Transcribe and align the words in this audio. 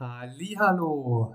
Hallihallo! 0.00 1.34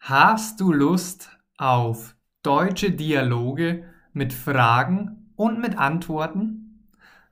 Hast 0.00 0.60
du 0.60 0.74
Lust 0.74 1.30
auf 1.56 2.16
deutsche 2.42 2.90
Dialoge 2.90 3.84
mit 4.12 4.34
Fragen 4.34 5.32
und 5.36 5.58
mit 5.58 5.78
Antworten? 5.78 6.84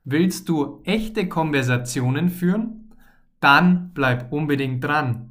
Willst 0.03 0.49
du 0.49 0.81
echte 0.83 1.29
Konversationen 1.29 2.29
führen? 2.29 2.95
Dann 3.39 3.91
bleib 3.93 4.33
unbedingt 4.33 4.83
dran. 4.83 5.29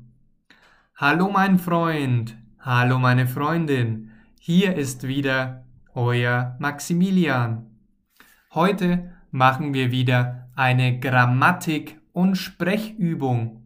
Hallo 0.95 1.29
mein 1.29 1.59
Freund, 1.59 2.37
hallo 2.61 3.01
meine 3.01 3.27
Freundin, 3.27 4.13
hier 4.39 4.77
ist 4.77 5.09
wieder 5.09 5.65
euer 5.93 6.55
Maximilian. 6.61 7.67
Heute 8.55 9.13
machen 9.33 9.75
wir 9.75 9.91
wieder 9.91 10.51
eine 10.55 11.01
Grammatik- 11.01 12.01
und 12.13 12.37
Sprechübung. 12.37 13.66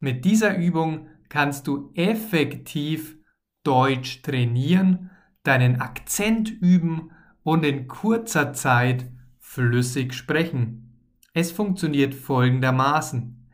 Mit 0.00 0.24
dieser 0.24 0.56
Übung 0.56 1.08
kannst 1.28 1.66
du 1.66 1.92
effektiv 1.94 3.18
Deutsch 3.62 4.22
trainieren, 4.22 5.10
deinen 5.42 5.80
Akzent 5.80 6.50
üben 6.50 7.10
und 7.42 7.64
in 7.64 7.86
kurzer 7.86 8.54
Zeit 8.54 9.10
flüssig 9.38 10.14
sprechen. 10.14 10.90
Es 11.34 11.52
funktioniert 11.52 12.14
folgendermaßen. 12.14 13.46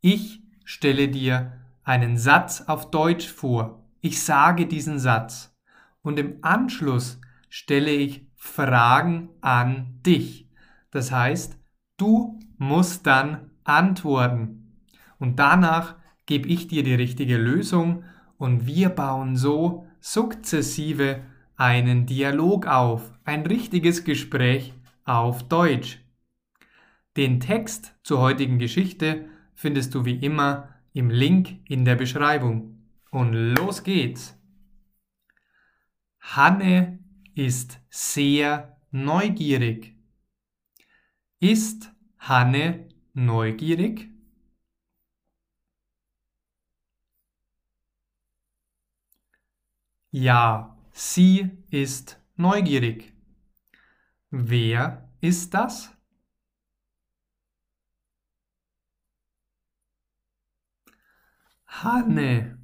Ich 0.00 0.42
stelle 0.64 1.08
dir 1.08 1.52
einen 1.84 2.16
Satz 2.16 2.62
auf 2.62 2.90
Deutsch 2.90 3.28
vor. 3.28 3.86
Ich 4.00 4.22
sage 4.22 4.66
diesen 4.66 4.98
Satz 4.98 5.56
und 6.02 6.18
im 6.18 6.38
Anschluss 6.42 7.20
stelle 7.48 7.92
ich 7.92 8.26
Fragen 8.34 9.28
an 9.40 10.00
dich. 10.04 10.48
Das 10.90 11.12
heißt, 11.12 11.56
du 11.96 12.40
musst 12.58 13.06
dann 13.06 13.50
antworten. 13.62 14.61
Und 15.22 15.38
danach 15.38 15.94
gebe 16.26 16.48
ich 16.48 16.66
dir 16.66 16.82
die 16.82 16.96
richtige 16.96 17.36
Lösung 17.36 18.02
und 18.38 18.66
wir 18.66 18.88
bauen 18.88 19.36
so 19.36 19.86
sukzessive 20.00 21.22
einen 21.54 22.06
Dialog 22.06 22.66
auf, 22.66 23.12
ein 23.22 23.46
richtiges 23.46 24.02
Gespräch 24.02 24.74
auf 25.04 25.44
Deutsch. 25.44 26.00
Den 27.16 27.38
Text 27.38 27.94
zur 28.02 28.18
heutigen 28.18 28.58
Geschichte 28.58 29.26
findest 29.54 29.94
du 29.94 30.04
wie 30.04 30.16
immer 30.16 30.70
im 30.92 31.08
Link 31.08 31.60
in 31.68 31.84
der 31.84 31.94
Beschreibung. 31.94 32.82
Und 33.12 33.32
los 33.32 33.84
geht's! 33.84 34.36
Hanne 36.18 36.98
ist 37.36 37.78
sehr 37.90 38.76
neugierig. 38.90 39.94
Ist 41.38 41.92
Hanne 42.18 42.88
neugierig? 43.14 44.11
Ja, 50.14 50.76
sie 50.92 51.50
ist 51.70 52.20
neugierig. 52.36 53.14
Wer 54.30 55.08
ist 55.22 55.54
das? 55.54 55.90
Hanne. 61.66 62.58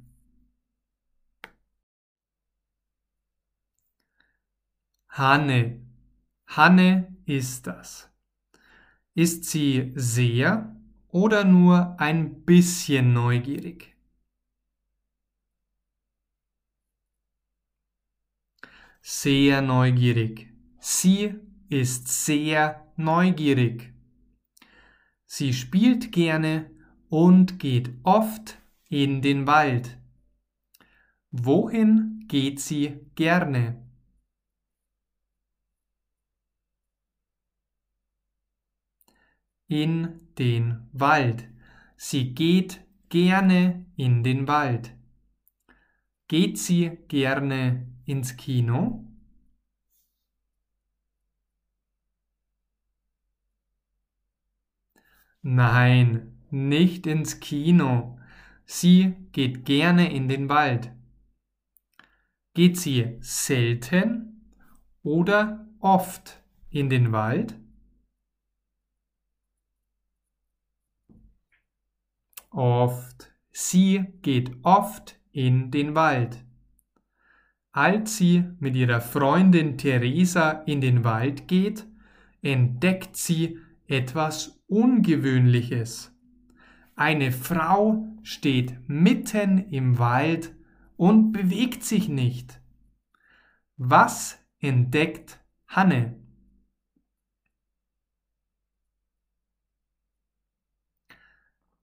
Hanne. 5.09 5.81
Hanne 6.45 7.15
ist 7.25 7.65
das. 7.65 8.11
Ist 9.15 9.45
sie 9.45 9.91
sehr 9.95 10.75
oder 11.07 11.45
nur 11.45 11.99
ein 11.99 12.45
bisschen 12.45 13.11
neugierig? 13.13 13.95
Sehr 19.01 19.61
neugierig. 19.61 20.53
Sie 20.79 21.35
ist 21.69 22.07
sehr 22.07 22.91
neugierig. 22.95 23.93
Sie 25.25 25.53
spielt 25.53 26.11
gerne 26.11 26.71
und 27.09 27.59
geht 27.59 27.91
oft 28.03 28.57
in 28.89 29.21
den 29.21 29.47
Wald. 29.47 29.97
Wohin 31.31 32.25
geht 32.27 32.59
sie 32.59 32.99
gerne? 33.15 33.85
In 39.67 40.33
den 40.39 40.89
Wald. 40.91 41.47
Sie 41.95 42.33
geht 42.33 42.83
gerne 43.09 43.85
in 43.95 44.23
den 44.23 44.47
Wald. 44.47 44.95
Geht 46.27 46.57
sie 46.57 46.97
gerne 47.07 47.87
ins 48.09 48.35
Kino? 48.37 49.05
Nein, 55.41 56.37
nicht 56.49 57.07
ins 57.07 57.39
Kino. 57.39 58.19
Sie 58.65 59.15
geht 59.31 59.65
gerne 59.65 60.11
in 60.11 60.27
den 60.27 60.49
Wald. 60.49 60.91
Geht 62.53 62.77
sie 62.77 63.17
selten 63.21 64.53
oder 65.03 65.67
oft 65.79 66.43
in 66.69 66.89
den 66.89 67.11
Wald? 67.11 67.55
Oft. 72.49 73.31
Sie 73.51 74.05
geht 74.21 74.57
oft 74.63 75.19
in 75.31 75.71
den 75.71 75.95
Wald. 75.95 76.43
Als 77.71 78.17
sie 78.17 78.45
mit 78.59 78.75
ihrer 78.75 78.99
Freundin 78.99 79.77
Theresa 79.77 80.63
in 80.65 80.81
den 80.81 81.03
Wald 81.03 81.47
geht, 81.47 81.85
entdeckt 82.41 83.15
sie 83.15 83.59
etwas 83.87 84.59
Ungewöhnliches. 84.67 86.15
Eine 86.95 87.31
Frau 87.31 88.07
steht 88.23 88.77
mitten 88.87 89.69
im 89.71 89.99
Wald 89.99 90.55
und 90.97 91.31
bewegt 91.31 91.83
sich 91.83 92.09
nicht. 92.09 92.59
Was 93.77 94.43
entdeckt 94.59 95.39
Hanne? 95.67 96.19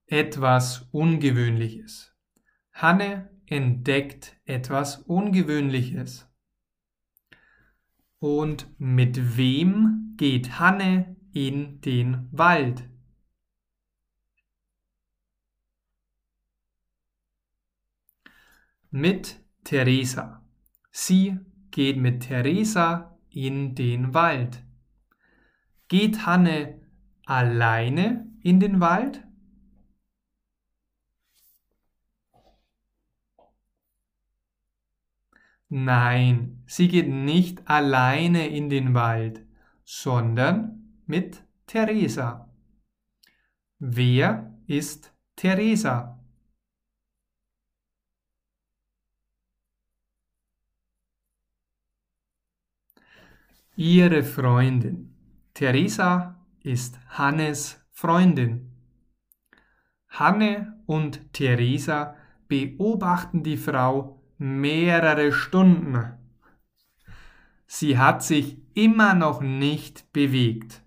Etwas 0.07 0.89
Ungewöhnliches. 0.93 2.15
Hanne 2.73 3.36
entdeckt 3.47 4.37
etwas 4.45 4.99
Ungewöhnliches. 4.99 6.29
Und 8.19 8.69
mit 8.79 9.37
wem 9.37 10.15
geht 10.17 10.59
Hanne 10.59 11.17
in 11.33 11.81
den 11.81 12.29
Wald? 12.33 12.89
Mit 18.91 19.45
Theresa. 19.65 20.43
Sie 20.91 21.39
geht 21.71 21.99
mit 21.99 22.23
Theresa 22.23 23.19
in 23.29 23.75
den 23.75 24.15
Wald. 24.15 24.65
Geht 25.89 26.25
Hanne 26.25 26.81
alleine 27.27 28.33
in 28.41 28.61
den 28.61 28.81
Wald? 28.81 29.26
Nein, 35.69 36.63
sie 36.67 36.89
geht 36.89 37.09
nicht 37.09 37.69
alleine 37.69 38.49
in 38.49 38.71
den 38.71 38.95
Wald, 38.95 39.45
sondern 39.85 41.01
mit 41.07 41.43
Theresa. 41.67 42.49
Wer 43.79 44.55
ist 44.67 45.13
Theresa? 45.35 46.23
Ihre 53.75 54.23
Freundin. 54.23 55.15
Theresa 55.53 56.47
ist 56.63 56.99
Hannes 57.09 57.85
Freundin. 57.93 58.73
Hanne 60.09 60.83
und 60.87 61.33
Theresa 61.33 62.17
beobachten 62.49 63.43
die 63.43 63.57
Frau 63.57 64.23
mehrere 64.39 65.33
Stunden. 65.33 66.13
Sie 67.67 67.99
hat 67.99 68.23
sich 68.23 68.59
immer 68.75 69.15
noch 69.15 69.41
nicht 69.41 70.13
bewegt. 70.13 70.83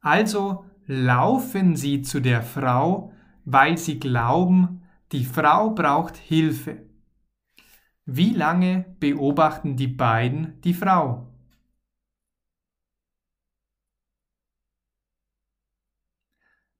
Also 0.00 0.64
laufen 0.86 1.76
sie 1.76 2.02
zu 2.02 2.20
der 2.20 2.42
Frau, 2.42 3.12
weil 3.44 3.78
sie 3.78 4.00
glauben, 4.00 4.82
die 5.12 5.24
Frau 5.24 5.70
braucht 5.70 6.16
Hilfe. 6.16 6.86
Wie 8.04 8.32
lange 8.32 8.96
beobachten 9.00 9.76
die 9.76 9.88
beiden 9.88 10.60
die 10.62 10.74
Frau? 10.74 11.28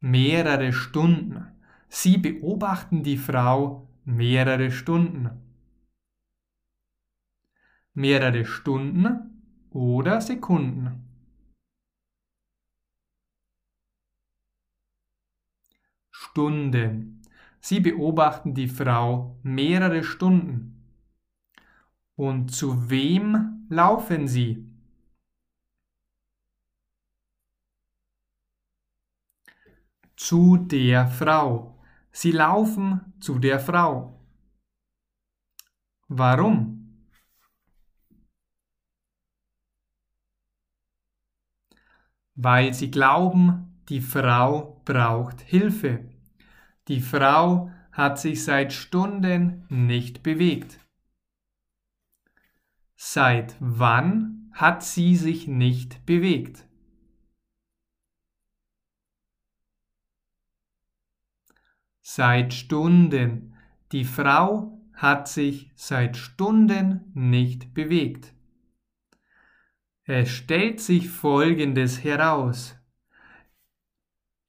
Mehrere 0.00 0.72
Stunden. 0.72 1.46
Sie 1.88 2.18
beobachten 2.18 3.02
die 3.02 3.16
Frau 3.18 3.88
mehrere 4.04 4.70
Stunden. 4.70 5.47
Mehrere 7.98 8.44
Stunden 8.44 9.42
oder 9.70 10.20
Sekunden. 10.20 11.04
Stunden. 16.12 17.22
Sie 17.60 17.80
beobachten 17.80 18.54
die 18.54 18.68
Frau 18.68 19.40
mehrere 19.42 20.04
Stunden. 20.04 20.80
Und 22.14 22.54
zu 22.54 22.88
wem 22.88 23.66
laufen 23.68 24.28
sie? 24.28 24.64
Zu 30.14 30.56
der 30.56 31.08
Frau. 31.08 31.82
Sie 32.12 32.30
laufen 32.30 33.12
zu 33.18 33.40
der 33.40 33.58
Frau. 33.58 34.24
Warum? 36.06 36.77
Weil 42.40 42.72
sie 42.72 42.92
glauben, 42.92 43.82
die 43.88 44.00
Frau 44.00 44.80
braucht 44.84 45.40
Hilfe. 45.40 46.08
Die 46.86 47.00
Frau 47.00 47.72
hat 47.90 48.20
sich 48.20 48.44
seit 48.44 48.72
Stunden 48.72 49.66
nicht 49.68 50.22
bewegt. 50.22 50.78
Seit 52.94 53.56
wann 53.58 54.52
hat 54.52 54.84
sie 54.84 55.16
sich 55.16 55.48
nicht 55.48 56.06
bewegt? 56.06 56.64
Seit 62.02 62.54
Stunden. 62.54 63.56
Die 63.90 64.04
Frau 64.04 64.80
hat 64.94 65.26
sich 65.26 65.72
seit 65.74 66.16
Stunden 66.16 67.10
nicht 67.14 67.74
bewegt. 67.74 68.32
Es 70.10 70.30
stellt 70.30 70.80
sich 70.80 71.10
Folgendes 71.10 72.02
heraus. 72.02 72.74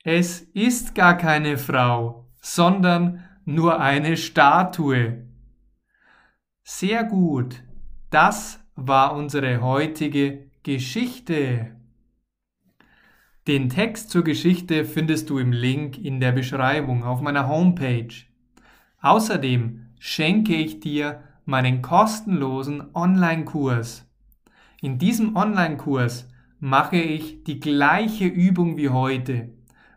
Es 0.06 0.40
ist 0.54 0.96
gar 0.96 1.18
keine 1.18 1.58
Frau, 1.58 2.30
sondern 2.40 3.26
nur 3.44 3.78
eine 3.82 4.16
Statue. 4.16 5.28
Sehr 6.64 7.04
gut. 7.04 7.62
Das 8.10 8.64
war 8.76 9.14
unsere 9.14 9.62
heutige 9.62 10.50
Geschichte. 10.64 11.76
Den 13.46 13.68
Text 13.68 14.12
zur 14.12 14.24
Geschichte 14.24 14.86
findest 14.86 15.30
du 15.30 15.40
im 15.40 15.52
Link 15.52 15.98
in 15.98 16.22
der 16.22 16.32
Beschreibung 16.32 17.04
auf 17.04 17.20
meiner 17.20 17.50
Homepage. 17.50 18.16
Außerdem 19.02 19.90
schenke 20.00 20.56
ich 20.56 20.80
dir 20.80 21.22
meinen 21.44 21.82
kostenlosen 21.82 22.96
Online-Kurs. 22.96 24.09
In 24.82 24.98
diesem 24.98 25.36
Online-Kurs 25.36 26.30
mache 26.60 26.96
ich 26.96 27.44
die 27.44 27.60
gleiche 27.60 28.26
Übung 28.26 28.78
wie 28.78 28.90
heute, 28.90 29.50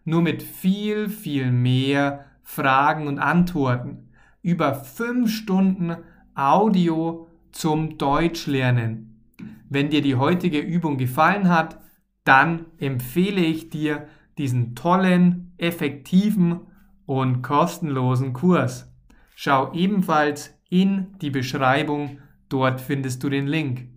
nur 0.05 0.23
mit 0.23 0.43
viel, 0.43 1.09
viel 1.09 1.53
mehr 1.53 2.25
Fragen 2.43 3.07
und 3.07 3.21
Antworten. 3.21 4.09
Über 4.43 4.75
fünf 4.75 5.31
Stunden 5.33 5.97
Audio 6.35 7.29
zum 7.53 7.97
Deutschlernen. 7.97 9.21
Wenn 9.69 9.91
dir 9.91 10.03
die 10.03 10.17
heutige 10.17 10.59
Übung 10.59 10.99
gefallen 10.99 11.49
hat, 11.49 11.79
dann 12.25 12.67
empfehle 12.79 13.41
ich 13.41 13.71
dir 13.71 14.09
diesen 14.37 14.75
tollen, 14.75 15.53
effektiven 15.59 16.61
und 17.07 17.43
kostenlosen 17.43 18.33
Kurs. 18.33 18.93
Schau 19.37 19.73
ebenfalls 19.75 20.59
in 20.71 21.15
die 21.21 21.31
Beschreibung, 21.31 22.19
dort 22.49 22.81
findest 22.81 23.23
du 23.23 23.29
den 23.29 23.47
Link. 23.47 23.92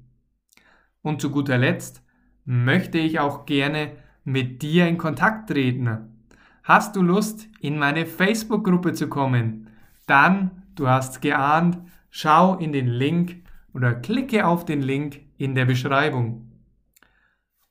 Und 1.06 1.22
zu 1.22 1.30
guter 1.30 1.60
Letzt 1.60 2.02
möchte 2.46 2.98
ich 2.98 3.20
auch 3.20 3.46
gerne 3.46 3.92
mit 4.24 4.64
dir 4.64 4.88
in 4.88 4.98
Kontakt 4.98 5.52
treten. 5.52 5.88
Hast 6.64 6.96
du 6.96 7.04
Lust, 7.04 7.48
in 7.60 7.78
meine 7.78 8.08
Facebook-Gruppe 8.08 8.94
zu 8.94 9.08
kommen? 9.08 9.70
Dann, 10.08 10.64
du 10.74 10.88
hast 10.88 11.22
geahnt, 11.22 11.78
schau 12.10 12.58
in 12.58 12.74
den 12.74 12.88
Link 12.88 13.36
oder 13.72 13.94
klicke 13.94 14.48
auf 14.48 14.66
den 14.66 14.82
Link 14.82 15.20
in 15.38 15.54
der 15.54 15.66
Beschreibung. 15.66 16.50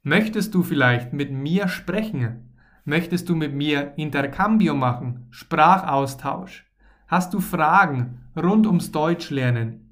Möchtest 0.05 0.55
du 0.55 0.63
vielleicht 0.63 1.13
mit 1.13 1.33
mir 1.33 1.67
sprechen? 1.67 2.55
Möchtest 2.85 3.29
du 3.29 3.35
mit 3.35 3.53
mir 3.53 3.95
Intercambio 3.97 4.75
machen, 4.75 5.27
Sprachaustausch? 5.31 6.67
Hast 7.09 7.35
du 7.35 7.41
Fragen 7.41 8.21
rund 8.37 8.69
ums 8.69 8.93
Deutschlernen? 8.93 9.84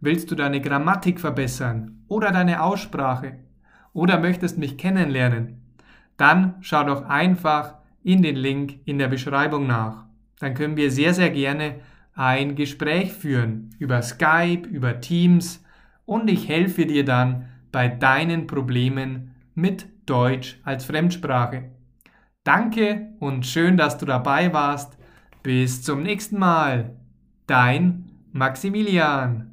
Willst 0.00 0.30
du 0.30 0.34
deine 0.34 0.60
Grammatik 0.60 1.20
verbessern 1.20 2.04
oder 2.08 2.32
deine 2.32 2.62
Aussprache? 2.62 3.38
Oder 3.92 4.18
möchtest 4.18 4.56
mich 4.56 4.78
kennenlernen? 4.78 5.60
Dann 6.16 6.54
schau 6.60 6.84
doch 6.84 7.08
einfach 7.08 7.74
in 8.02 8.22
den 8.22 8.36
Link 8.36 8.80
in 8.86 8.98
der 8.98 9.08
Beschreibung 9.08 9.66
nach. 9.66 10.06
Dann 10.38 10.54
können 10.54 10.76
wir 10.76 10.90
sehr, 10.90 11.12
sehr 11.12 11.30
gerne 11.30 11.76
ein 12.14 12.54
Gespräch 12.54 13.12
führen 13.12 13.74
über 13.78 14.00
Skype, 14.02 14.66
über 14.68 15.00
Teams 15.00 15.62
und 16.06 16.28
ich 16.28 16.48
helfe 16.48 16.86
dir 16.86 17.04
dann 17.04 17.48
bei 17.72 17.88
deinen 17.88 18.46
Problemen 18.46 19.34
mit 19.54 19.86
Deutsch 20.06 20.58
als 20.64 20.84
Fremdsprache. 20.84 21.70
Danke 22.42 23.12
und 23.20 23.46
schön, 23.46 23.76
dass 23.76 23.98
du 23.98 24.06
dabei 24.06 24.52
warst. 24.52 24.96
Bis 25.42 25.82
zum 25.82 26.02
nächsten 26.02 26.38
Mal. 26.38 26.96
Dein 27.46 28.10
Maximilian. 28.32 29.49